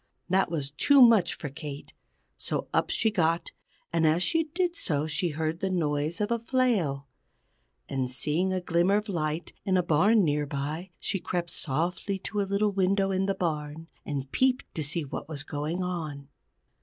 [0.29, 1.93] That was too much for Kate.
[2.35, 3.51] So up she got,
[3.93, 7.05] and as she did so she heard the noise of a flail.
[7.87, 12.41] And seeing a glimmer of light in a barn near by, she crept softly to
[12.41, 16.29] a little window in the barn, and peeped to find what was going on.